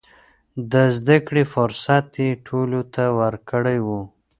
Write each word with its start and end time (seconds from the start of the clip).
د 0.71 0.73
زده 0.97 1.17
کړې 1.27 1.43
فرصت 1.53 2.07
يې 2.23 2.29
ټولو 2.47 2.79
ته 2.93 3.03
ورکړی 3.19 3.77
و. 3.85 3.87